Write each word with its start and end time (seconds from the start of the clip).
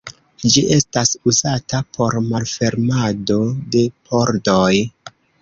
Ĝi 0.53 0.61
estis 0.77 1.11
uzata 1.31 1.81
por 1.97 2.17
malfermado 2.31 3.39
de 3.77 3.85
pordoj. 4.09 4.73